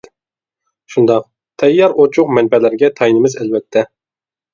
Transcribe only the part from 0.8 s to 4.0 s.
شۇنداق، تەييار ئوچۇق مەنبەلەرگە تايىنىمىز ئەلۋەتتە.